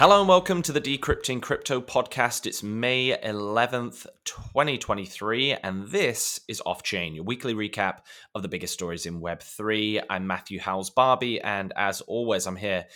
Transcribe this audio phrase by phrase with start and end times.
[0.00, 2.46] Hello and welcome to the Decrypting Crypto podcast.
[2.46, 7.98] It's May 11th, 2023, and this is Off Chain, your weekly recap
[8.34, 10.02] of the biggest stories in Web3.
[10.08, 12.86] I'm Matthew Howells Barby, and as always, I'm here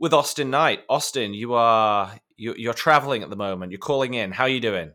[0.00, 0.80] with Austin Knight.
[0.88, 3.70] Austin, you are you're traveling at the moment.
[3.70, 4.32] You're calling in.
[4.32, 4.94] How are you doing?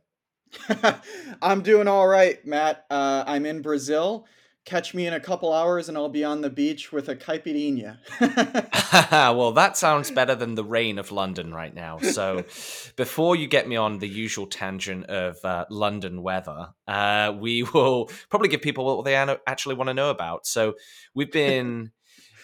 [1.42, 2.86] I'm doing all right, Matt.
[2.90, 4.28] Uh, I'm in Brazil
[4.68, 7.98] catch me in a couple hours and I'll be on the beach with a caipirinha.
[9.12, 12.00] well, that sounds better than the rain of London right now.
[12.00, 12.44] So,
[12.98, 18.12] before you get me on the usual tangent of uh, London weather, uh, we will
[18.30, 20.46] probably give people what they actually want to know about.
[20.46, 20.76] So,
[21.16, 21.92] we've been.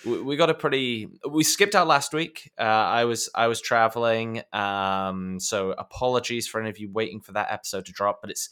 [0.06, 4.42] we got a pretty we skipped out last week uh, i was i was traveling
[4.52, 8.50] um, so apologies for any of you waiting for that episode to drop but it's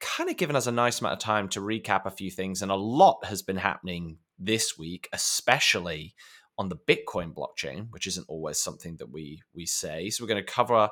[0.00, 2.70] kind of given us a nice amount of time to recap a few things, and
[2.70, 6.14] a lot has been happening this week, especially
[6.58, 10.08] on the Bitcoin blockchain, which isn't always something that we we say.
[10.08, 10.88] So we're going to cover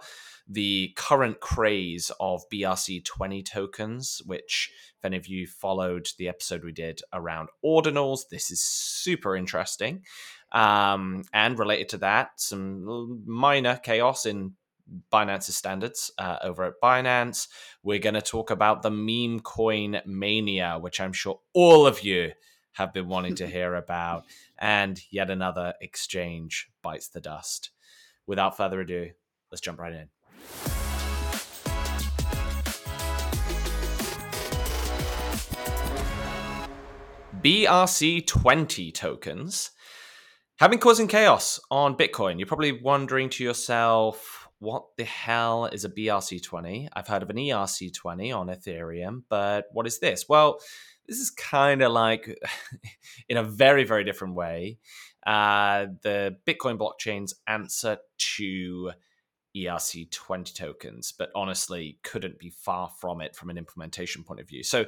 [0.46, 6.72] the current craze of BRC20 tokens, which if any of you followed the episode we
[6.72, 10.02] did around ordinals, this is super interesting.
[10.52, 14.52] Um, and related to that, some minor chaos in
[15.12, 17.48] Binance's standards uh, over at Binance.
[17.82, 22.32] We're going to talk about the meme coin mania, which I'm sure all of you
[22.72, 24.24] have been wanting to hear about,
[24.58, 27.70] and yet another exchange bites the dust.
[28.26, 29.10] Without further ado,
[29.50, 30.08] let's jump right in.
[37.44, 39.70] BRC20 tokens
[40.58, 42.38] have been causing chaos on Bitcoin.
[42.38, 46.88] You're probably wondering to yourself, what the hell is a BRC20?
[46.92, 50.26] I've heard of an ERC20 on Ethereum, but what is this?
[50.28, 50.58] Well,
[51.06, 52.38] this is kind of like,
[53.28, 54.78] in a very, very different way,
[55.26, 57.98] uh, the Bitcoin blockchain's answer
[58.36, 58.92] to
[59.56, 64.62] ERC20 tokens, but honestly, couldn't be far from it from an implementation point of view.
[64.62, 64.86] So,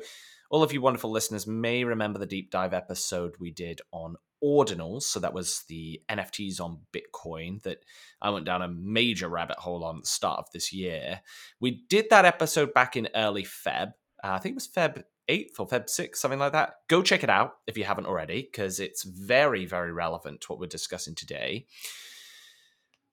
[0.51, 5.03] all of you wonderful listeners may remember the deep dive episode we did on ordinals.
[5.03, 7.79] So that was the NFTs on Bitcoin that
[8.23, 11.21] I went down a major rabbit hole on at the start of this year.
[11.61, 13.89] We did that episode back in early Feb.
[14.23, 16.75] Uh, I think it was Feb 8th or Feb 6th, something like that.
[16.89, 20.61] Go check it out if you haven't already, because it's very, very relevant to what
[20.61, 21.67] we're discussing today.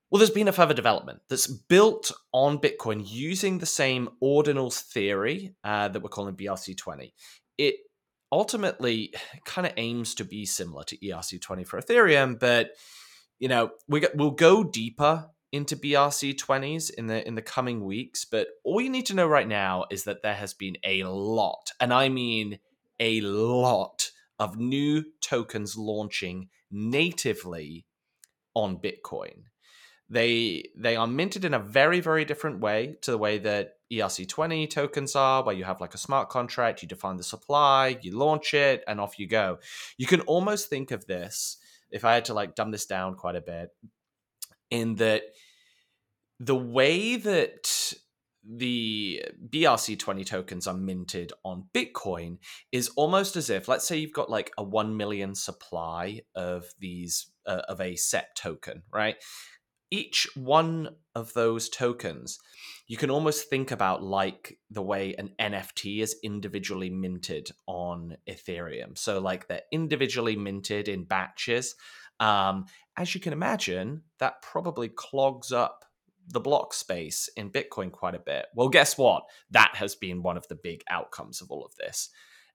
[0.10, 5.56] Well, there's been a further development that's built on Bitcoin using the same ordinals theory
[5.64, 7.14] uh, that we're calling BRC20.
[7.58, 7.76] It
[8.34, 9.14] ultimately
[9.46, 12.72] kind of aims to be similar to ERC20 for Ethereum, but
[13.40, 18.26] you know, we get, we'll go deeper into BRC20s in the in the coming weeks,
[18.26, 21.72] but all you need to know right now is that there has been a lot,
[21.80, 22.60] and I mean
[23.00, 27.86] a lot of new tokens launching natively
[28.56, 29.44] on Bitcoin.
[30.10, 34.70] They they are minted in a very very different way to the way that ERC20
[34.70, 38.54] tokens are, where you have like a smart contract, you define the supply, you launch
[38.54, 39.60] it, and off you go.
[39.98, 41.58] You can almost think of this,
[41.92, 43.70] if I had to like dumb this down quite a bit,
[44.70, 45.24] in that
[46.40, 47.94] the way that
[48.46, 52.40] the BRC20 tokens are minted on Bitcoin
[52.72, 57.32] is almost as if, let's say, you've got like a 1 million supply of these,
[57.46, 59.16] uh, of a set token, right?
[59.92, 62.40] Each one of those tokens
[62.94, 68.96] you can almost think about like the way an NFT is individually minted on Ethereum.
[68.96, 71.74] So, like they're individually minted in batches.
[72.20, 75.86] Um, as you can imagine, that probably clogs up
[76.28, 78.46] the block space in Bitcoin quite a bit.
[78.54, 79.24] Well, guess what?
[79.50, 82.12] That has been one of the big outcomes of all of this.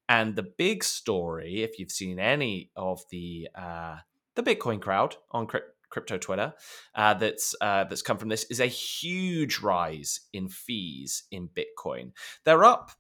[0.09, 3.97] And the big story, if you've seen any of the uh,
[4.37, 5.49] the Bitcoin crowd on
[5.91, 6.53] crypto Twitter
[6.95, 12.13] uh, that's uh, that's come from this is a huge rise in fees in Bitcoin.
[12.45, 12.93] They're up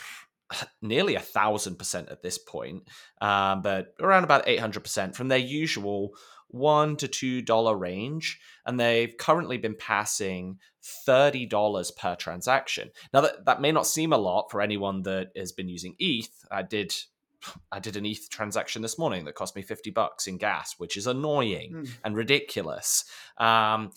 [0.82, 2.88] nearly a thousand percent at this point,
[3.20, 6.10] um, but around about eight hundred percent from their usual
[6.48, 10.58] one to two dollar range, and they've currently been passing
[11.04, 12.90] thirty dollars per transaction.
[13.12, 16.46] Now that that may not seem a lot for anyone that has been using ETH.
[16.50, 16.94] I did
[17.70, 20.96] I did an ETH transaction this morning that cost me 50 bucks in gas, which
[20.96, 21.90] is annoying mm.
[22.04, 23.04] and ridiculous.
[23.38, 23.92] Um,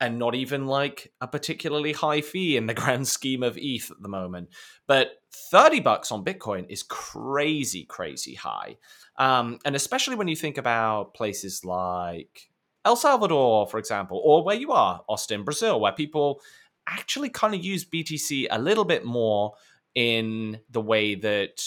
[0.00, 4.02] and not even like a particularly high fee in the grand scheme of ETH at
[4.02, 4.48] the moment.
[4.86, 5.12] But
[5.50, 8.76] 30 bucks on Bitcoin is crazy, crazy high.
[9.18, 12.50] Um, and especially when you think about places like
[12.84, 16.40] El Salvador, for example, or where you are, Austin, Brazil, where people
[16.86, 19.54] actually kind of use BTC a little bit more
[19.94, 21.62] in the way that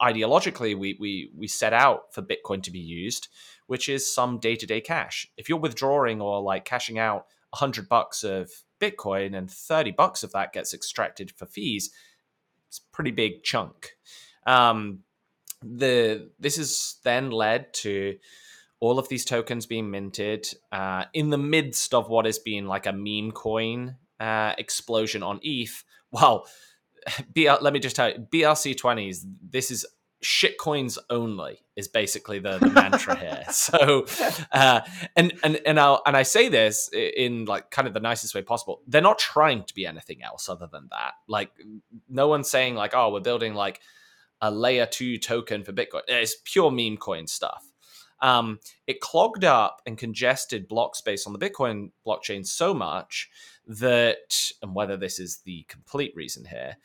[0.00, 3.28] ideologically we we we set out for Bitcoin to be used,
[3.66, 5.26] which is some day to day cash.
[5.36, 8.50] If you're withdrawing or like cashing out 100 bucks of
[8.80, 11.90] Bitcoin and 30 bucks of that gets extracted for fees,
[12.68, 13.96] it's a pretty big chunk.
[14.46, 15.00] Um,
[15.62, 18.16] the this has then led to
[18.80, 22.86] all of these tokens being minted uh, in the midst of what has been like
[22.86, 25.84] a meme coin uh, explosion on ETH.
[26.10, 26.46] Well,
[27.34, 29.86] BR, let me just tell you, BRC20s, this is
[30.22, 33.44] shitcoins only is basically the, the mantra here.
[33.50, 34.06] So,
[34.52, 34.80] uh,
[35.16, 38.42] and and and I and I say this in like kind of the nicest way
[38.42, 38.82] possible.
[38.86, 41.12] They're not trying to be anything else other than that.
[41.28, 41.50] Like,
[42.08, 43.80] no one's saying like, oh, we're building like
[44.40, 46.02] a layer two token for Bitcoin.
[46.08, 47.64] It's pure meme coin stuff.
[48.20, 53.30] Um, it clogged up and congested block space on the Bitcoin blockchain so much
[53.68, 56.76] that, and whether this is the complete reason here,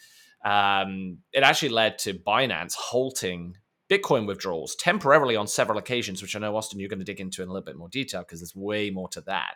[0.45, 3.57] um, it actually led to Binance halting
[3.89, 7.41] Bitcoin withdrawals temporarily on several occasions, which I know Austin you're going to dig into
[7.41, 9.55] in a little bit more detail because there's way more to that.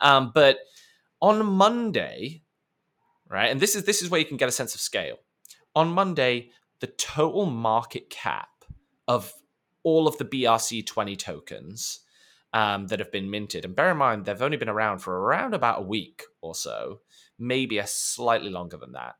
[0.00, 0.58] Um, but
[1.20, 2.42] on Monday,
[3.28, 5.16] right, and this is this is where you can get a sense of scale.
[5.74, 6.50] On Monday,
[6.80, 8.48] the total market cap
[9.08, 9.32] of
[9.82, 12.00] all of the BRC20 tokens
[12.52, 13.64] um, that have been minted.
[13.64, 17.00] And bear in mind, they've only been around for around about a week or so,
[17.38, 19.16] maybe a slightly longer than that.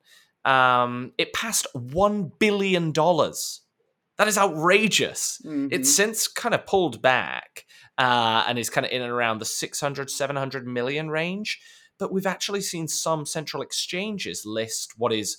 [0.51, 2.93] Um, it passed $1 billion.
[2.93, 5.41] That is outrageous.
[5.45, 5.69] Mm-hmm.
[5.71, 7.67] It's since kind of pulled back
[7.99, 11.61] uh, and is kind of in and around the 600, 700 million range.
[11.99, 15.37] But we've actually seen some central exchanges list what is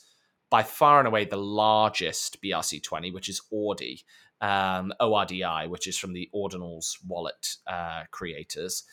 [0.51, 4.03] by far and away the largest BRC20, which is ORDI
[4.41, 8.83] um, ORDI, which is from the Ordinals wallet uh, creators.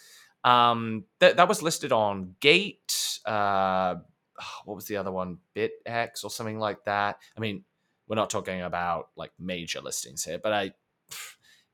[0.45, 3.19] Um, th- that was listed on Gate.
[3.25, 3.97] Uh,
[4.65, 5.39] what was the other one?
[5.57, 7.19] BitX or something like that.
[7.37, 7.65] I mean,
[8.07, 10.73] we're not talking about like major listings here, but I.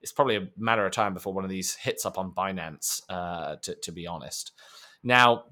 [0.03, 3.01] It's probably a matter of time before one of these hits up on Binance.
[3.09, 4.53] Uh, to, to be honest,
[5.03, 5.45] now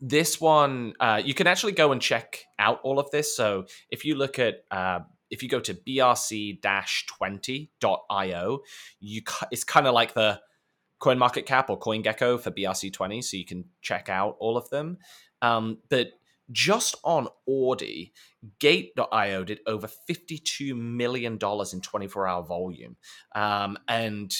[0.00, 3.36] this one uh, you can actually go and check out all of this.
[3.36, 5.00] So if you look at uh,
[5.30, 6.58] if you go to brc-20.io,
[9.00, 10.40] you it's kind of like the
[11.00, 14.98] coin market cap or CoinGecko for BRC20, so you can check out all of them.
[15.42, 16.12] Um, but
[16.50, 18.12] just on ORDI,
[18.58, 22.96] Gate.io did over $52 million in 24 hour volume.
[23.34, 24.34] Um, and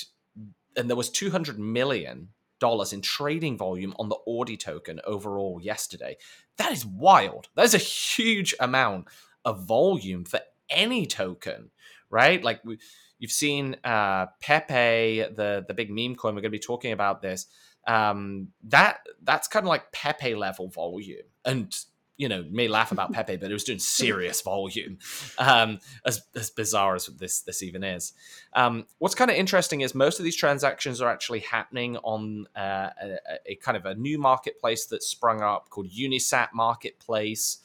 [0.76, 2.28] and there was 200 million
[2.60, 6.16] dollars in trading volume on the ORDI token overall yesterday.
[6.56, 7.48] That is wild.
[7.54, 9.06] That is a huge amount
[9.44, 10.40] of volume for
[10.70, 11.70] any token,
[12.10, 12.42] right?
[12.42, 12.78] Like we,
[13.18, 16.34] you've seen uh, Pepe, the the big meme coin.
[16.34, 17.46] We're going to be talking about this.
[17.86, 21.74] Um, that that's kind of like Pepe level volume, and
[22.16, 24.98] you know may laugh about Pepe, but it was doing serious volume.
[25.38, 28.12] Um, as as bizarre as this this even is.
[28.54, 32.90] Um, what's kind of interesting is most of these transactions are actually happening on uh,
[33.00, 37.58] a, a, kind of a new marketplace that sprung up called Unisat Marketplace.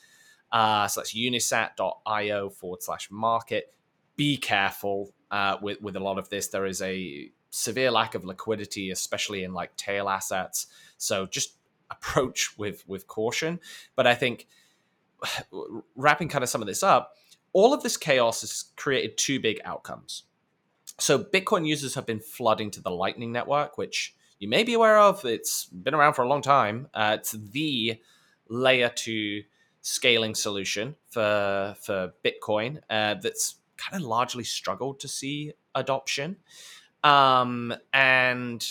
[0.52, 3.74] Uh, so that's unisat.io forward slash market.
[4.16, 6.48] Be careful uh, with, with a lot of this.
[6.48, 10.68] There is a severe lack of liquidity, especially in like tail assets.
[10.98, 11.56] So just
[11.92, 13.60] approach with with caution.
[13.96, 14.48] But I think
[15.96, 17.14] wrapping kind of some of this up,
[17.54, 20.24] all of this chaos has created two big outcomes.
[20.98, 25.00] So Bitcoin users have been flooding to the Lightning Network, which you may be aware
[25.00, 25.24] of.
[25.26, 26.88] It's been around for a long time.
[26.94, 28.02] Uh, it's the
[28.50, 29.44] layer two
[29.82, 36.38] scaling solution for for Bitcoin uh, that's kind of largely struggled to see adoption.
[37.04, 38.66] Um, and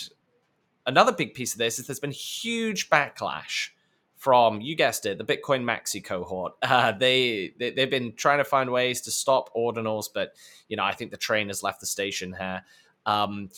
[0.85, 3.69] another big piece of this is there's been huge backlash
[4.17, 8.43] from you guessed it the bitcoin maxi cohort uh, they, they they've been trying to
[8.43, 10.33] find ways to stop ordinals but
[10.67, 12.61] you know i think the train has left the station here
[13.05, 13.49] um,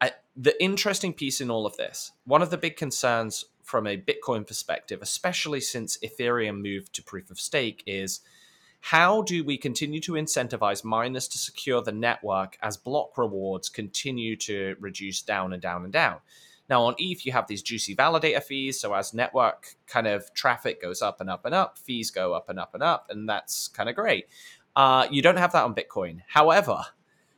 [0.00, 3.96] I, the interesting piece in all of this one of the big concerns from a
[3.96, 8.20] Bitcoin perspective, especially since Ethereum moved to proof of stake, is
[8.80, 14.34] how do we continue to incentivize miners to secure the network as block rewards continue
[14.36, 16.16] to reduce down and down and down?
[16.68, 18.80] Now, on ETH, you have these juicy validator fees.
[18.80, 22.48] So, as network kind of traffic goes up and up and up, fees go up
[22.48, 24.26] and up and up, and that's kind of great.
[24.74, 26.20] Uh, you don't have that on Bitcoin.
[26.28, 26.84] However,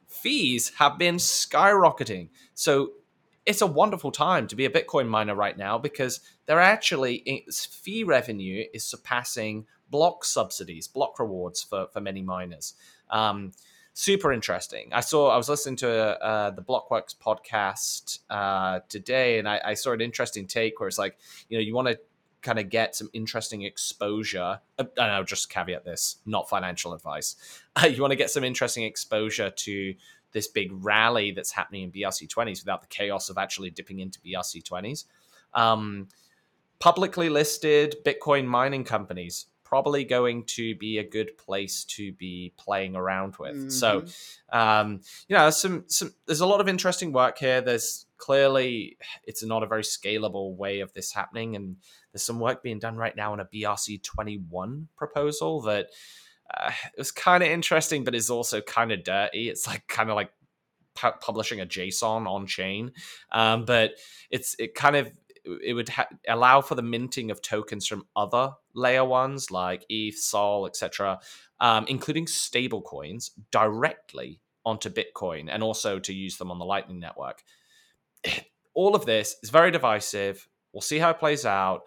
[0.07, 2.29] fees have been skyrocketing.
[2.55, 2.93] So,
[3.45, 8.05] it's a wonderful time to be a Bitcoin miner right now because they're actually fee
[8.05, 12.75] revenue is surpassing block subsidies, block rewards for for many miners.
[13.11, 13.53] Um,
[13.95, 14.89] super interesting.
[14.93, 19.75] I saw I was listening to uh, the Blockworks podcast uh, today, and I, I,
[19.75, 21.19] saw an interesting take where it's like,
[21.49, 21.99] you know, you want to
[22.41, 24.61] kind of get some interesting exposure.
[24.79, 27.37] And I'll just caveat this: not financial advice.
[27.77, 29.95] Uh, you want to get some interesting exposure to
[30.33, 34.21] this big rally that's happening in BRC 20s without the chaos of actually dipping into
[34.21, 35.05] BRC 20s.
[35.55, 36.09] Um,
[36.79, 42.95] publicly listed Bitcoin mining companies probably going to be a good place to be playing
[42.95, 43.57] around with.
[43.57, 43.69] Mm-hmm.
[43.71, 44.05] So,
[44.53, 47.63] um, you know, some some there's a lot of interesting work here.
[47.63, 51.77] There's clearly it's not a very scalable way of this happening, and
[52.13, 55.87] there's some work being done right now on a BRC 21 proposal that.
[56.57, 59.49] Uh, it was kind of interesting, but it's also kind of dirty.
[59.49, 60.31] It's like kind of like
[60.95, 62.93] pu- publishing a JSON on chain,
[63.31, 63.93] um, but
[64.31, 65.11] it's it kind of
[65.45, 70.17] it would ha- allow for the minting of tokens from other layer ones like ETH,
[70.17, 71.19] Sol, etc.,
[71.61, 77.01] um, including stable coins directly onto Bitcoin and also to use them on the Lightning
[77.01, 77.43] Network.
[78.75, 80.49] All of this is very divisive.
[80.73, 81.83] We'll see how it plays out.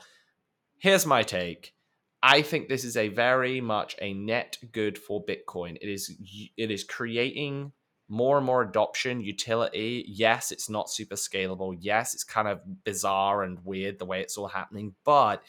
[0.77, 1.73] Here's my take.
[2.27, 5.77] I think this is a very much a net good for Bitcoin.
[5.79, 6.11] It is
[6.57, 7.71] it is creating
[8.09, 10.03] more and more adoption, utility.
[10.07, 11.77] Yes, it's not super scalable.
[11.79, 15.43] Yes, it's kind of bizarre and weird the way it's all happening, but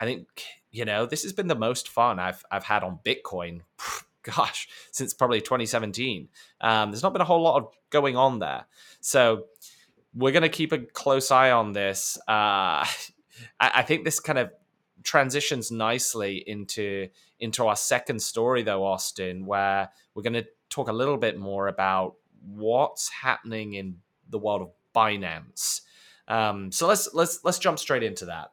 [0.00, 0.26] I think
[0.72, 3.60] you know this has been the most fun I've I've had on Bitcoin.
[4.24, 6.28] Gosh, since probably 2017.
[6.60, 8.66] Um, there's not been a whole lot of going on there,
[9.00, 9.44] so
[10.14, 12.18] we're gonna keep a close eye on this.
[12.26, 12.82] Uh,
[13.60, 14.50] I, I think this kind of
[15.02, 17.08] transitions nicely into
[17.40, 21.68] into our second story though austin where we're going to talk a little bit more
[21.68, 23.96] about what's happening in
[24.28, 25.82] the world of Binance.
[26.28, 28.52] Um, so let's let's let's jump straight into that.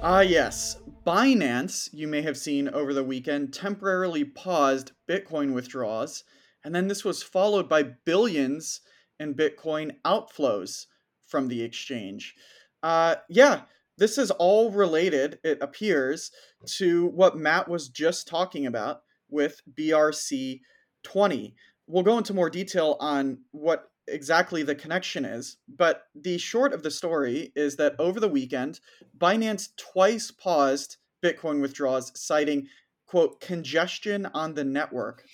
[0.00, 0.78] Ah, uh, yes.
[1.06, 6.22] Binance, you may have seen over the weekend, temporarily paused Bitcoin withdrawals,
[6.62, 8.82] and then this was followed by billions
[9.18, 10.84] in Bitcoin outflows
[11.26, 12.34] from the exchange.
[12.82, 13.62] Uh, yeah,
[13.96, 16.30] this is all related, it appears,
[16.66, 20.60] to what Matt was just talking about with BRC
[21.02, 21.54] 20.
[21.86, 26.82] We'll go into more detail on what exactly the connection is, but the short of
[26.82, 28.80] the story is that over the weekend,
[29.16, 32.68] Binance twice paused Bitcoin withdrawals, citing,
[33.06, 35.24] quote, congestion on the network.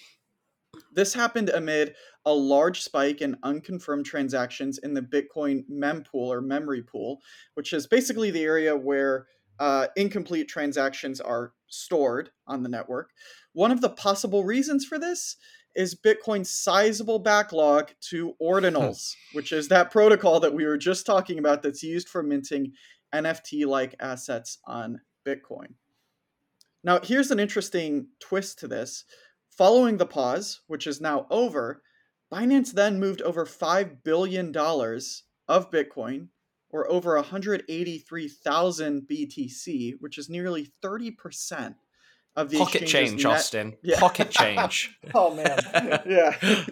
[0.93, 1.95] This happened amid
[2.27, 7.21] a large spike in unconfirmed transactions in the Bitcoin mempool or memory pool,
[7.55, 9.27] which is basically the area where
[9.59, 13.11] uh, incomplete transactions are stored on the network.
[13.53, 15.37] One of the possible reasons for this
[15.75, 21.39] is Bitcoin's sizable backlog to ordinals, which is that protocol that we were just talking
[21.39, 22.73] about that's used for minting
[23.15, 25.75] NFT like assets on Bitcoin.
[26.83, 29.05] Now, here's an interesting twist to this.
[29.57, 31.83] Following the pause, which is now over,
[32.33, 36.29] Binance then moved over $5 billion of Bitcoin,
[36.71, 41.77] or over 183,000 BTC, which is nearly 30%
[42.37, 43.33] of the pocket change, net...
[43.33, 43.77] Austin.
[43.83, 44.01] Yeah.
[44.01, 44.99] Pocket change.
[45.15, 45.59] oh man,
[46.07, 46.65] yeah,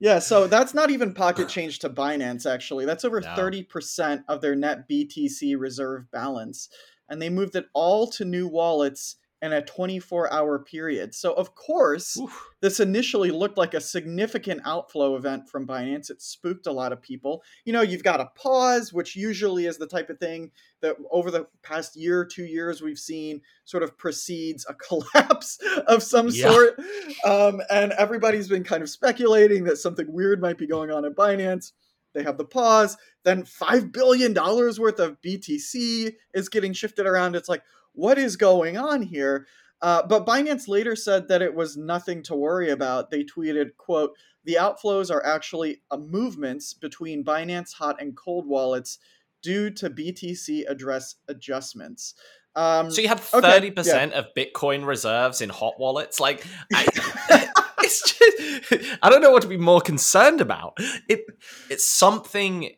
[0.00, 0.18] yeah.
[0.18, 2.50] So that's not even pocket change to Binance.
[2.50, 6.68] Actually, that's over thirty percent of their net BTC reserve balance,
[7.08, 11.14] and they moved it all to new wallets in a 24 hour period.
[11.14, 12.48] So, of course, Oof.
[12.60, 16.10] this initially looked like a significant outflow event from Binance.
[16.10, 17.42] It spooked a lot of people.
[17.64, 20.50] You know, you've got a pause, which usually is the type of thing
[20.82, 26.02] that over the past year, two years, we've seen sort of precedes a collapse of
[26.02, 26.50] some yeah.
[26.50, 26.80] sort.
[27.24, 31.14] Um, and everybody's been kind of speculating that something weird might be going on at
[31.14, 31.72] Binance.
[32.14, 32.96] They have the pause.
[33.24, 37.36] Then $5 billion worth of BTC is getting shifted around.
[37.36, 37.62] It's like,
[37.98, 39.46] what is going on here?
[39.82, 43.10] Uh, but Binance later said that it was nothing to worry about.
[43.10, 44.14] They tweeted, "quote
[44.44, 48.98] The outflows are actually uh, movements between Binance hot and cold wallets
[49.42, 52.14] due to BTC address adjustments."
[52.54, 54.20] Um, so you had thirty okay, percent yeah.
[54.20, 56.20] of Bitcoin reserves in hot wallets.
[56.20, 56.86] Like, I,
[57.80, 60.78] it's just I don't know what to be more concerned about.
[61.08, 61.24] It
[61.68, 62.70] it's something.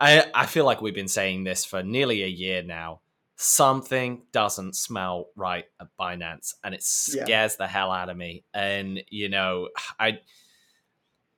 [0.00, 3.00] I I feel like we've been saying this for nearly a year now
[3.36, 7.56] something doesn't smell right at Binance and it scares yeah.
[7.58, 8.44] the hell out of me.
[8.52, 10.18] And you know, I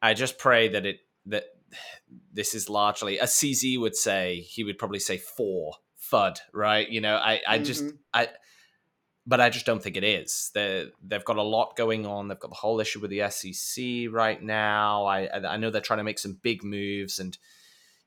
[0.03, 1.45] I just pray that it that
[2.33, 5.75] this is largely as CZ would say, he would probably say four
[6.12, 6.88] FUD, right?
[6.88, 7.65] You know, I I mm-hmm.
[7.65, 8.29] just I
[9.26, 10.50] but I just don't think it is.
[10.55, 12.29] They they've got a lot going on.
[12.29, 15.07] They've got the whole issue with the SEC right now.
[15.07, 17.37] I I know they're trying to make some big moves and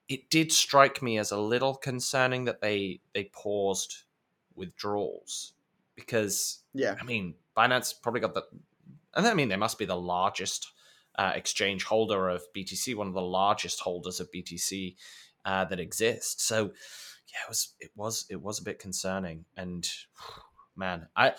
[0.09, 4.03] it did strike me as a little concerning that they they paused
[4.55, 5.53] withdrawals
[5.95, 8.43] because yeah, I mean Binance probably got the,
[9.15, 10.71] and I mean they must be the largest
[11.17, 14.95] uh, exchange holder of BTC, one of the largest holders of BTC
[15.45, 16.43] uh, that exists.
[16.43, 16.71] So
[17.27, 19.87] yeah, it was it was it was a bit concerning, and
[20.75, 21.33] man, I.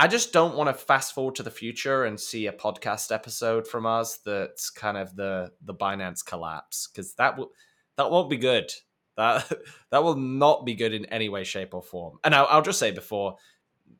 [0.00, 3.66] I just don't want to fast forward to the future and see a podcast episode
[3.66, 7.50] from us that's kind of the the Binance collapse because that will
[7.98, 8.72] that won't be good.
[9.18, 9.52] That
[9.90, 12.18] that will not be good in any way, shape, or form.
[12.24, 13.36] And I'll, I'll just say before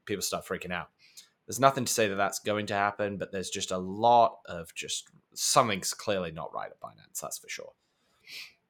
[0.06, 0.88] people start freaking out,
[1.46, 4.74] there's nothing to say that that's going to happen, but there's just a lot of
[4.74, 7.20] just something's clearly not right at Binance.
[7.20, 7.72] That's for sure.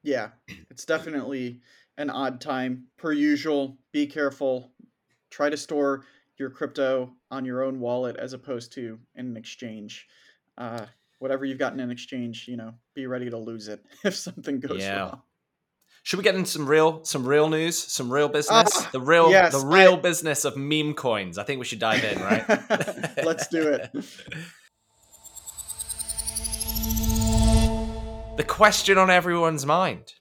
[0.02, 0.30] Yeah,
[0.70, 1.60] it's definitely
[1.98, 2.86] an odd time.
[2.96, 4.72] Per usual, be careful.
[5.30, 6.04] Try to store
[6.38, 10.06] your crypto on your own wallet as opposed to in an exchange.
[10.56, 10.86] Uh,
[11.18, 14.80] whatever you've gotten in exchange, you know, be ready to lose it if something goes
[14.80, 15.00] yeah.
[15.00, 15.22] wrong.
[16.04, 18.74] Should we get into some real some real news, some real business?
[18.74, 20.00] Uh, the real yes, the real I...
[20.00, 21.36] business of meme coins.
[21.36, 22.48] I think we should dive in, right?
[23.24, 23.90] Let's do it.
[28.38, 30.14] the question on everyone's mind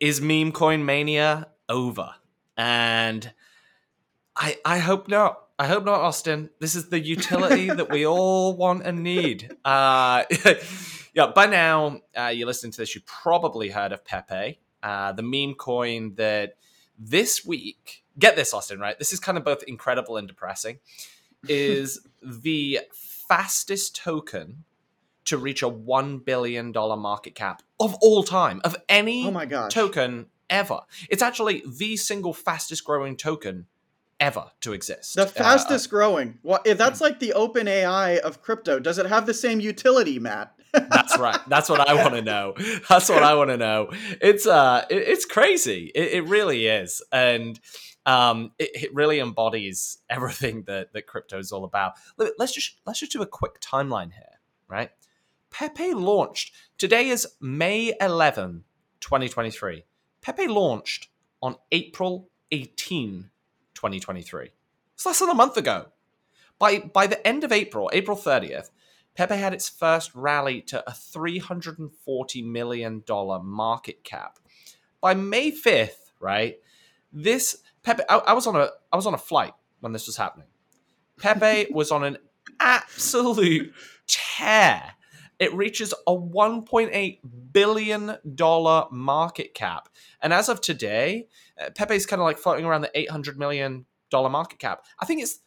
[0.00, 2.14] is meme coin mania over?
[2.56, 3.30] And
[4.34, 5.45] I I hope not.
[5.58, 6.50] I hope not, Austin.
[6.60, 9.56] This is the utility that we all want and need.
[9.64, 10.24] Uh,
[11.14, 15.22] yeah, by now, uh, you're listening to this, you probably heard of Pepe, uh, the
[15.22, 16.56] meme coin that
[16.98, 18.98] this week, get this, Austin, right?
[18.98, 20.78] This is kind of both incredible and depressing,
[21.48, 24.64] is the fastest token
[25.24, 29.72] to reach a $1 billion market cap of all time, of any oh my gosh.
[29.72, 30.80] token ever.
[31.08, 33.66] It's actually the single fastest growing token
[34.20, 35.14] ever to exist.
[35.16, 36.38] The uh, fastest uh, growing.
[36.42, 40.18] Well, if that's like the open AI of crypto, does it have the same utility,
[40.18, 40.52] Matt?
[40.72, 41.38] that's right.
[41.48, 42.54] That's what I want to know.
[42.88, 43.90] That's what I want to know.
[44.20, 45.90] It's uh, it, it's crazy.
[45.94, 47.58] It, it, really is, and
[48.04, 51.94] um, it, it, really embodies everything that that crypto is all about.
[52.18, 54.90] Let's just let's just do a quick timeline here, right?
[55.50, 56.52] Pepe launched.
[56.76, 58.64] Today is May 11,
[59.00, 59.84] 2023.
[60.20, 61.08] Pepe launched
[61.40, 63.30] on April 18,
[63.76, 64.50] 2023.
[64.94, 65.86] It's less than a month ago.
[66.58, 68.70] By, by the end of April, April 30th,
[69.14, 74.38] Pepe had its first rally to a $340 million market cap.
[75.00, 76.56] By May 5th, right,
[77.12, 80.16] this Pepe, I, I was on a I was on a flight when this was
[80.16, 80.48] happening.
[81.18, 82.18] Pepe was on an
[82.60, 83.72] absolute
[84.06, 84.82] tear
[85.38, 87.18] it reaches a $1.8
[87.52, 88.16] billion
[88.90, 89.88] market cap.
[90.22, 91.28] And as of today,
[91.60, 94.84] uh, Pepe's kind of like floating around the $800 million market cap.
[94.98, 95.40] I think it's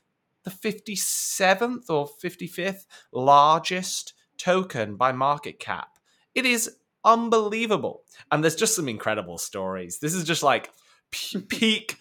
[0.43, 5.97] the 57th or 55th largest token by market cap.
[6.35, 8.03] It is unbelievable.
[8.31, 9.99] And there's just some incredible stories.
[9.99, 10.71] This is just like
[11.11, 11.97] peak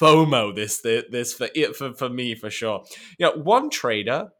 [0.00, 2.84] FOMO this this for it for for me for sure.
[3.18, 4.30] You know, one trader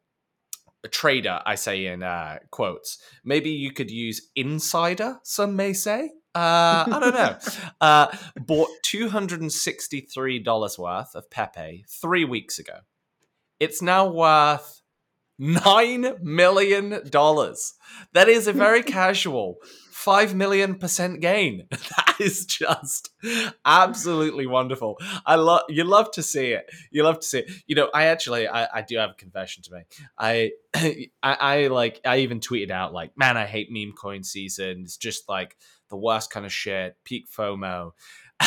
[0.89, 2.99] trader, I say in uh, quotes.
[3.25, 6.13] Maybe you could use insider, some may say.
[6.35, 7.37] Uh, I don't know.
[7.81, 12.81] uh, bought $263 worth of Pepe three weeks ago.
[13.59, 14.81] It's now worth
[15.41, 16.91] $9 million.
[16.91, 19.57] That is a very casual
[20.01, 21.67] five million percent gain.
[21.97, 23.11] That is just
[23.65, 24.99] absolutely wonderful.
[25.25, 26.71] I love you love to see it.
[26.91, 27.51] You love to see it.
[27.67, 29.87] You know, I actually I, I do have a confession to make.
[30.19, 34.83] I, I I like I even tweeted out like, man, I hate meme coin season.
[34.83, 35.57] It's just like
[35.89, 36.97] the worst kind of shit.
[37.05, 37.93] Peak FOMO.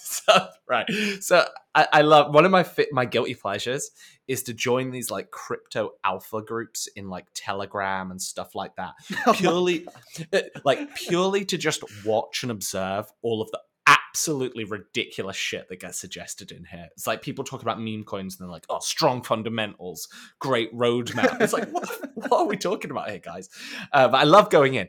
[0.00, 0.86] so, right.
[1.20, 3.90] So I, I, love one of my my guilty pleasures
[4.26, 8.94] is to join these like crypto alpha groups in like Telegram and stuff like that.
[9.26, 9.86] Oh purely
[10.32, 15.80] uh, like purely to just watch and observe all of the absolutely ridiculous shit that
[15.80, 16.88] gets suggested in here.
[16.92, 20.08] It's like people talk about meme coins and they're like, oh, strong fundamentals,
[20.38, 21.40] great roadmap.
[21.40, 23.48] It's like, what, what are we talking about here, guys?
[23.92, 24.88] Uh, but I love going in.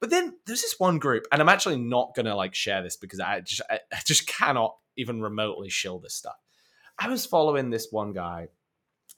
[0.00, 3.20] But then there's this one group, and I'm actually not gonna like share this because
[3.20, 6.36] I just I, I just cannot even remotely shill this stuff.
[6.98, 8.48] I was following this one guy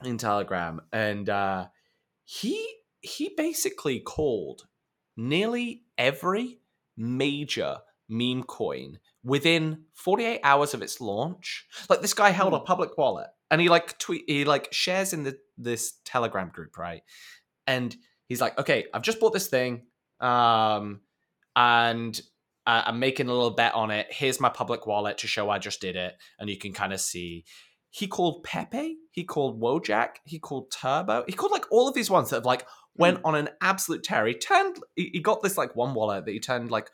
[0.03, 1.67] in Telegram, and uh,
[2.23, 4.67] he he basically called
[5.15, 6.59] nearly every
[6.97, 7.77] major
[8.09, 11.65] meme coin within 48 hours of its launch.
[11.89, 12.65] Like this guy held a hmm.
[12.65, 17.01] public wallet and he like tweet he like shares in the this Telegram group, right?
[17.67, 17.95] And
[18.27, 19.83] he's like, "Okay, I've just bought this thing
[20.19, 21.01] um,
[21.55, 22.19] and
[22.67, 24.07] uh, I'm making a little bet on it.
[24.09, 27.01] Here's my public wallet to show I just did it, and you can kind of
[27.01, 27.45] see.
[27.95, 28.97] He called Pepe.
[29.11, 30.17] He called Wojak.
[30.25, 31.23] He called Turbo.
[31.27, 33.25] He called like all of these ones that have like went hmm.
[33.25, 34.27] on an absolute tear.
[34.27, 34.79] He turned.
[34.97, 36.89] He got this like one wallet that he turned like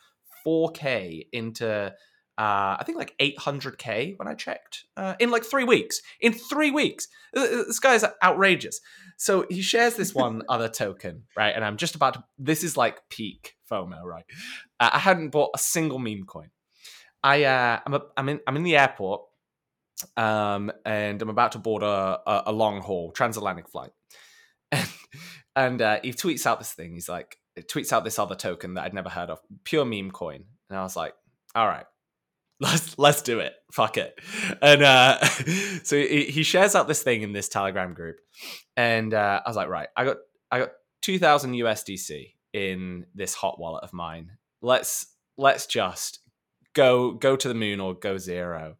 [0.45, 1.91] 4k into
[2.37, 6.03] uh, I think like 800k when I checked uh, in like three weeks.
[6.19, 8.79] In three weeks, this guy's outrageous.
[9.17, 11.55] So he shares this one other token, right?
[11.55, 12.23] And I'm just about to.
[12.37, 14.25] This is like peak FOMO, right?
[14.79, 16.51] Uh, I hadn't bought a single meme coin.
[17.23, 19.21] I uh, I'm a, I'm in I'm in the airport,
[20.17, 23.91] um, and I'm about to board a a, a long haul transatlantic flight,
[24.71, 24.89] and,
[25.55, 26.93] and uh, he tweets out this thing.
[26.93, 30.43] He's like, tweets out this other token that I'd never heard of, pure meme coin,
[30.69, 31.13] and I was like,
[31.55, 31.85] all right
[32.61, 33.55] let's let's do it.
[33.71, 34.19] Fuck it.
[34.61, 35.19] And uh,
[35.83, 38.17] so he, he shares out this thing in this Telegram group,
[38.77, 40.17] and uh, I was like, right, I got
[40.51, 40.69] I got
[41.01, 44.33] two thousand USDC in this hot wallet of mine.
[44.61, 45.07] Let's
[45.39, 46.19] let's just
[46.75, 48.75] go go to the moon or go zero.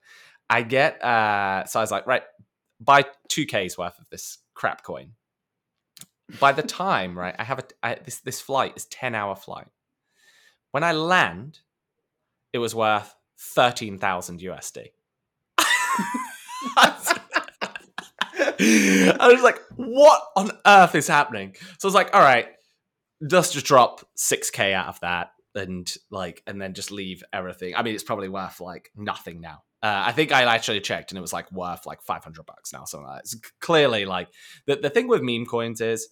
[0.52, 2.24] I get uh, so I was like, right,
[2.82, 5.14] buy two K's worth of this crap coin.
[6.40, 9.68] By the time, right, I have a I, this this flight is ten hour flight.
[10.72, 11.60] When I land,
[12.54, 14.88] it was worth 13,000 USD.
[19.20, 21.56] I was like, what on earth is happening?
[21.80, 22.48] So I was like, all right,
[23.20, 27.76] let's just drop 6K out of that and like, and then just leave everything.
[27.76, 29.64] I mean, it's probably worth like nothing now.
[29.84, 32.86] Uh, I think I actually checked and it was like worth like 500 bucks now.
[32.86, 34.28] So it's clearly like
[34.68, 36.08] the, the thing with meme coins is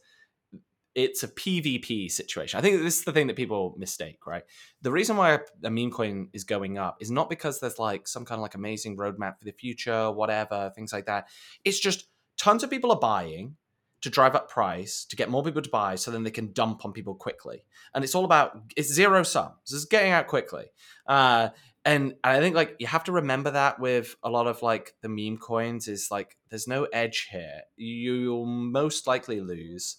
[0.96, 2.58] it's a PvP situation.
[2.58, 4.44] I think this is the thing that people mistake, right?
[4.82, 8.26] The reason why a meme coin is going up is not because there's like some
[8.26, 11.28] kind of like amazing roadmap for the future, whatever, things like that.
[11.64, 13.56] It's just tons of people are buying
[14.02, 16.86] to drive up price to get more people to buy so then they can dump
[16.86, 17.64] on people quickly.
[17.94, 19.54] And it's all about it's zero sum.
[19.64, 20.66] It's getting out quickly.
[21.06, 21.50] Uh,
[21.86, 25.10] and I think like you have to remember that with a lot of like the
[25.10, 27.62] meme coins is like there's no edge here.
[27.78, 29.96] You'll most likely lose.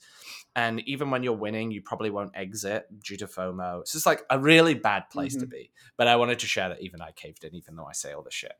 [0.55, 3.81] And even when you're winning you probably won't exit due to fomo.
[3.81, 5.43] It's just like a really bad place mm-hmm.
[5.43, 5.71] to be.
[5.97, 8.23] But i wanted to share that even i caved in even though i say all
[8.23, 8.53] this shit.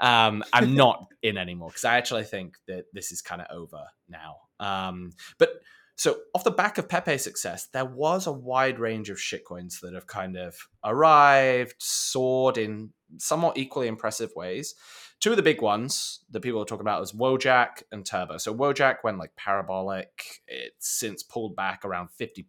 [0.00, 3.84] Um, i'm not in anymore because i actually think that this is kind of over
[4.08, 4.38] now.
[4.58, 5.50] Um, but
[5.96, 9.94] so off the back of Pepe's success, there was a wide range of shitcoins that
[9.94, 14.74] have kind of arrived, soared in somewhat equally impressive ways.
[15.20, 18.38] Two of the big ones that people are talking about is Wojak and Turbo.
[18.38, 20.42] So Wojak went like parabolic.
[20.48, 22.44] It's since pulled back around 50%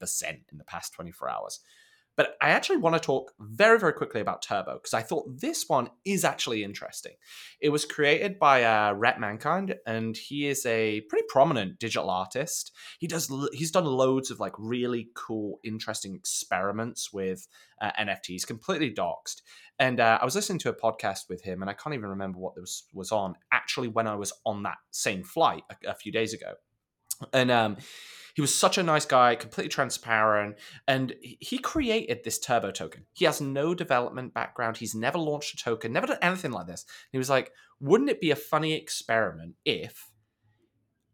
[0.51, 1.59] in the past 24 hours.
[2.17, 5.65] But I actually want to talk very, very quickly about Turbo because I thought this
[5.67, 7.13] one is actually interesting.
[7.59, 12.71] It was created by uh, Rhett Mankind, and he is a pretty prominent digital artist.
[12.99, 17.47] He does he's done loads of like really cool, interesting experiments with
[17.81, 19.41] uh, NFTs, completely doxed.
[19.77, 22.39] And uh, I was listening to a podcast with him, and I can't even remember
[22.39, 23.35] what this was on.
[23.51, 26.53] Actually, when I was on that same flight a, a few days ago,
[27.33, 27.77] and um,
[28.35, 30.57] he was such a nice guy, completely transparent,
[30.89, 33.05] and he created this turbo token.
[33.13, 34.75] He has no development background.
[34.75, 36.85] He's never launched a token, never done anything like this.
[37.13, 40.11] He was like, "Wouldn't it be a funny experiment if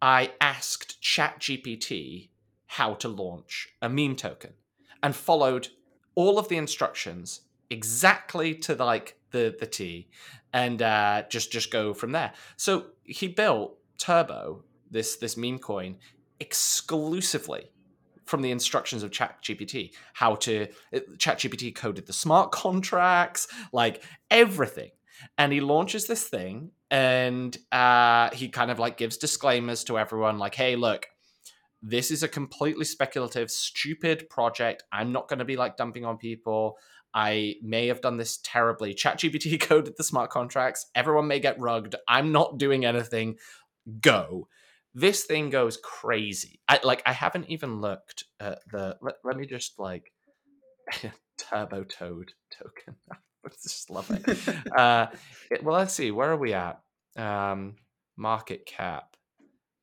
[0.02, 2.32] I asked ChatGPT
[2.66, 4.54] how to launch a meme token
[5.04, 5.68] and followed
[6.16, 10.10] all of the instructions exactly to like the the T,
[10.54, 12.34] and uh, just just go from there.
[12.58, 15.98] So he built Turbo, this this meme coin,
[16.42, 17.72] exclusively
[18.26, 19.94] from the instructions of ChatGPT.
[20.14, 20.68] How to
[21.18, 24.92] ChatGPT coded the smart contracts, like everything,
[25.38, 30.38] and he launches this thing, and uh, he kind of like gives disclaimers to everyone,
[30.38, 31.08] like, "Hey, look."
[31.84, 34.84] This is a completely speculative, stupid project.
[34.94, 36.78] I'm not going to be like dumping on people.
[37.12, 38.94] I may have done this terribly.
[38.94, 40.86] ChatGPT coded the smart contracts.
[40.94, 41.96] Everyone may get rugged.
[42.08, 43.38] I'm not doing anything.
[44.00, 44.48] Go.
[44.94, 46.60] This thing goes crazy.
[46.68, 50.12] I like I haven't even looked at the let, let me just like
[51.38, 52.96] turbo toad token.
[53.12, 54.72] I just love it.
[54.78, 55.08] uh
[55.50, 56.82] it, well let's see, where are we at?
[57.16, 57.76] Um
[58.18, 59.16] market cap.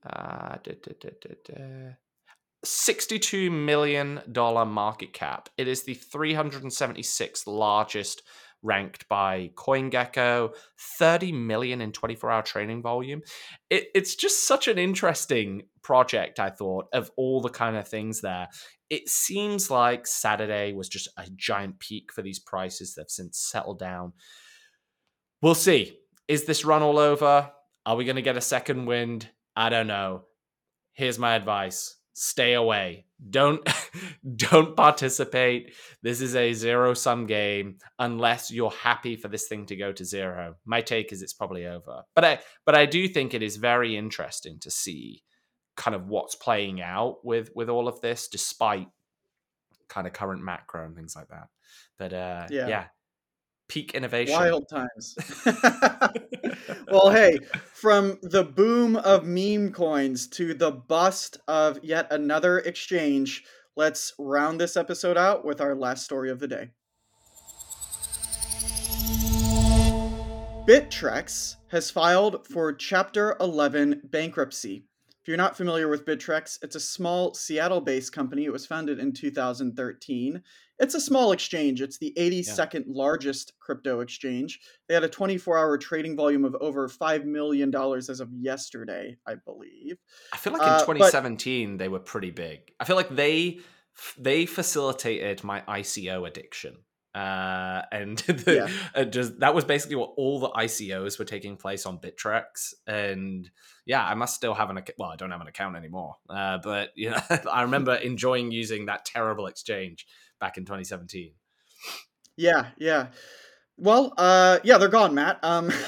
[0.04, 1.94] Uh da, da, da,
[2.66, 5.48] $62 million market cap.
[5.56, 8.22] It is the 376th largest
[8.62, 10.54] ranked by CoinGecko,
[10.98, 13.22] 30 million in 24 hour training volume.
[13.70, 18.20] It, it's just such an interesting project, I thought, of all the kind of things
[18.20, 18.48] there.
[18.90, 22.94] It seems like Saturday was just a giant peak for these prices.
[22.94, 24.12] They've since settled down.
[25.42, 25.98] We'll see.
[26.26, 27.50] Is this run all over?
[27.86, 29.28] Are we going to get a second wind?
[29.54, 30.24] I don't know.
[30.92, 33.06] Here's my advice stay away.
[33.30, 33.66] Don't
[34.36, 35.74] don't participate.
[36.02, 40.04] This is a zero sum game unless you're happy for this thing to go to
[40.04, 40.56] zero.
[40.64, 42.02] My take is it's probably over.
[42.14, 45.22] But I but I do think it is very interesting to see
[45.76, 48.88] kind of what's playing out with with all of this despite
[49.88, 51.48] kind of current macro and things like that.
[51.98, 52.84] But uh yeah, yeah
[53.68, 54.34] peak innovation.
[54.34, 55.16] Wild times.
[56.90, 57.38] well, hey,
[57.72, 63.44] from the boom of meme coins to the bust of yet another exchange,
[63.76, 66.70] let's round this episode out with our last story of the day.
[70.68, 74.84] Bittrex has filed for Chapter 11 bankruptcy.
[75.22, 78.44] If you're not familiar with Bittrex, it's a small Seattle based company.
[78.44, 80.42] It was founded in 2013.
[80.78, 81.80] It's a small exchange.
[81.80, 82.80] It's the 82nd yeah.
[82.86, 84.60] largest crypto exchange.
[84.88, 89.34] They had a 24 hour trading volume of over $5 million as of yesterday, I
[89.34, 89.98] believe.
[90.32, 92.72] I feel like in uh, 2017 but, they were pretty big.
[92.78, 93.60] I feel like they
[94.16, 96.76] they facilitated my ICO addiction.
[97.14, 99.04] Uh, and the, yeah.
[99.04, 102.74] just that was basically what all the ICOs were taking place on Bittrex.
[102.86, 103.50] And
[103.86, 104.96] yeah, I must still have an account.
[104.98, 106.14] Well, I don't have an account anymore.
[106.28, 107.18] Uh, but you know,
[107.52, 110.06] I remember enjoying using that terrible exchange
[110.40, 111.32] back in 2017.
[112.36, 113.08] Yeah, yeah.
[113.80, 115.38] Well, uh, yeah, they're gone, Matt.
[115.42, 115.70] Um,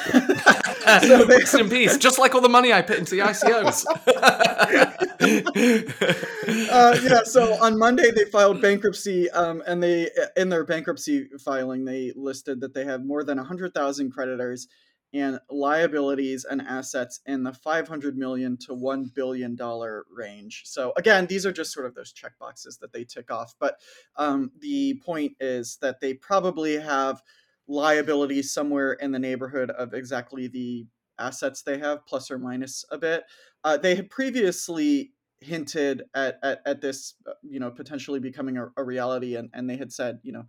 [1.02, 1.38] so they...
[1.38, 1.98] Rest in peace.
[1.98, 3.84] Just like all the money I put into the ICOs.
[6.70, 7.22] uh, yeah.
[7.24, 12.60] So on Monday they filed bankruptcy, um, and they in their bankruptcy filing they listed
[12.60, 14.68] that they have more than hundred thousand creditors
[15.12, 20.62] and liabilities and assets in the 500 million to 1 billion dollar range.
[20.66, 23.54] So again, these are just sort of those check boxes that they tick off.
[23.58, 23.80] But
[24.16, 27.22] um, the point is that they probably have
[27.66, 30.86] liabilities somewhere in the neighborhood of exactly the
[31.18, 33.24] assets they have, plus or minus a bit.
[33.64, 38.68] Uh, they had previously hinted at, at, at this, uh, you know, potentially becoming a,
[38.76, 40.44] a reality, and, and they had said, you know,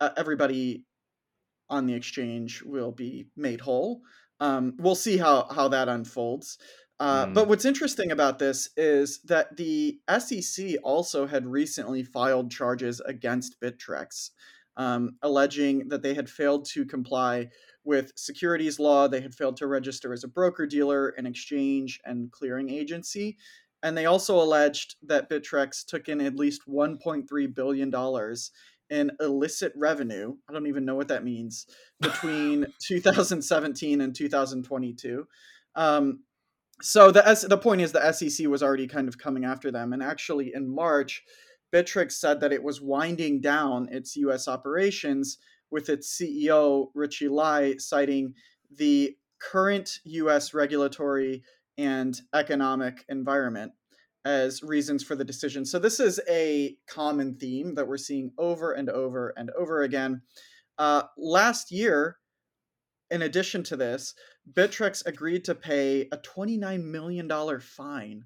[0.00, 0.84] uh, everybody
[1.70, 4.02] on the exchange will be made whole.
[4.40, 6.58] Um, we'll see how how that unfolds.
[6.98, 7.34] Uh, mm.
[7.34, 13.58] But what's interesting about this is that the SEC also had recently filed charges against
[13.60, 14.30] Bittrex,
[14.76, 17.48] um, alleging that they had failed to comply
[17.84, 19.08] with securities law.
[19.08, 23.38] They had failed to register as a broker dealer, an exchange, and clearing agency.
[23.82, 27.90] And they also alleged that Bittrex took in at least $1.3 billion
[28.90, 30.34] in illicit revenue.
[30.48, 31.66] I don't even know what that means
[32.00, 35.26] between 2017 and 2022.
[35.76, 36.20] Um,
[36.82, 39.92] so the S- the point is the SEC was already kind of coming after them,
[39.92, 41.22] and actually in March,
[41.72, 44.48] Bittrex said that it was winding down its U.S.
[44.48, 45.38] operations
[45.70, 48.34] with its CEO Richie Lai citing
[48.76, 50.52] the current U.S.
[50.52, 51.42] regulatory
[51.78, 53.72] and economic environment
[54.24, 55.64] as reasons for the decision.
[55.64, 60.22] So this is a common theme that we're seeing over and over and over again.
[60.78, 62.16] Uh, last year,
[63.10, 64.14] in addition to this,
[64.52, 68.24] Bittrex agreed to pay a $29 million fine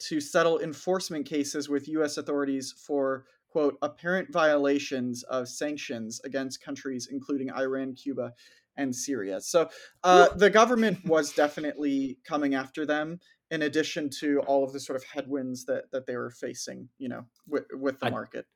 [0.00, 2.16] to settle enforcement cases with U.S.
[2.16, 8.32] authorities for, quote, apparent violations of sanctions against countries including Iran, Cuba,
[8.76, 9.40] and Syria.
[9.40, 9.68] So
[10.04, 14.96] uh, the government was definitely coming after them in addition to all of the sort
[14.96, 18.46] of headwinds that that they were facing, you know, with, with the I, market.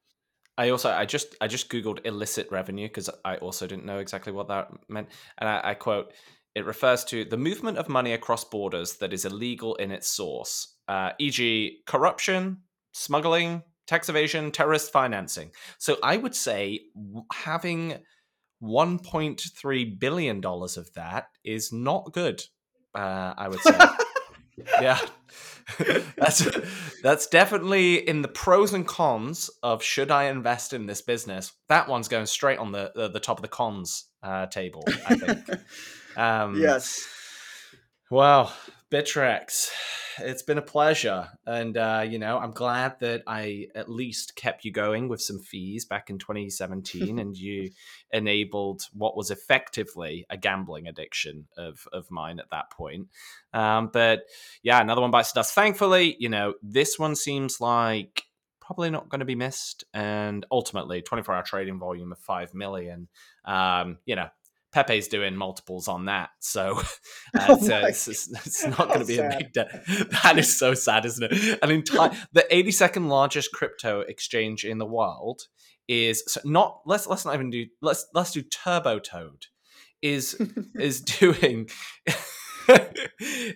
[0.56, 4.32] I also I just I just googled illicit revenue because I also didn't know exactly
[4.32, 6.12] what that meant, and I, I, quote.
[6.54, 10.76] It refers to the movement of money across borders that is illegal in its source,
[10.86, 12.58] uh, e.g., corruption,
[12.92, 15.50] smuggling, tax evasion, terrorist financing.
[15.78, 16.82] So I would say
[17.32, 17.96] having
[18.62, 22.44] 1.3 billion dollars of that is not good.
[22.94, 23.76] Uh, I would say.
[24.80, 24.98] Yeah.
[26.18, 26.46] That's
[27.02, 31.52] that's definitely in the pros and cons of should i invest in this business.
[31.70, 35.14] That one's going straight on the the, the top of the cons uh, table i
[35.16, 35.48] think.
[36.16, 37.04] Um, yes.
[38.08, 38.52] wow
[38.94, 39.70] bittrex
[40.18, 44.64] it's been a pleasure, and uh, you know, I'm glad that I at least kept
[44.64, 47.70] you going with some fees back in 2017, and you
[48.12, 53.08] enabled what was effectively a gambling addiction of of mine at that point.
[53.52, 54.22] Um, but
[54.62, 55.54] yeah, another one bites the dust.
[55.54, 58.24] Thankfully, you know, this one seems like
[58.60, 63.08] probably not going to be missed, and ultimately, 24 hour trading volume of five million.
[63.44, 64.28] Um, you know,
[64.74, 66.80] Pepe's doing multiples on that, so
[67.38, 69.34] uh, oh it's, it's, it's, not going to be sad.
[69.34, 69.52] a big.
[69.52, 71.58] De- that is so sad, isn't it?
[71.62, 75.42] An entire the 82nd largest crypto exchange in the world
[75.86, 76.80] is so not.
[76.86, 77.66] Let's let's not even do.
[77.80, 79.46] Let's let's do Turbo Toad.
[80.02, 80.34] Is
[80.74, 81.68] is doing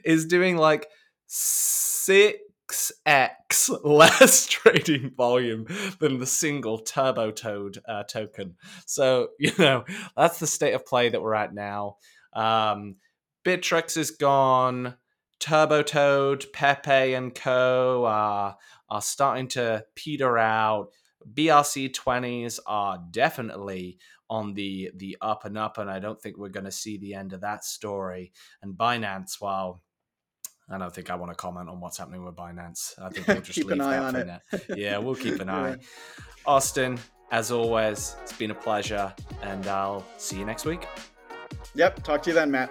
[0.04, 0.86] is doing like
[1.26, 2.38] six
[3.06, 5.66] X less trading volume
[6.00, 8.56] than the single Turbo Toad uh, token.
[8.86, 9.84] So, you know,
[10.16, 11.96] that's the state of play that we're at now.
[12.32, 12.96] Um,
[13.44, 14.96] Bittrex is gone.
[15.40, 18.04] Turbo Toad, Pepe, and Co.
[18.04, 18.56] are,
[18.90, 20.88] are starting to peter out.
[21.32, 23.98] BRC 20s are definitely
[24.30, 27.14] on the the up and up, and I don't think we're going to see the
[27.14, 28.32] end of that story.
[28.62, 29.82] And Binance, well,
[30.70, 32.98] I don't think I want to comment on what's happening with Binance.
[33.00, 34.76] I think we'll just leave that for now.
[34.76, 35.78] Yeah, we'll keep an eye.
[36.46, 36.98] Austin,
[37.30, 40.86] as always, it's been a pleasure, and I'll see you next week.
[41.74, 42.02] Yep.
[42.02, 42.70] Talk to you then, Matt.